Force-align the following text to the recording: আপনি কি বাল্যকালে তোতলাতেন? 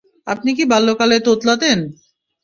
আপনি 0.27 0.49
কি 0.57 0.63
বাল্যকালে 0.65 1.17
তোতলাতেন? 1.19 1.79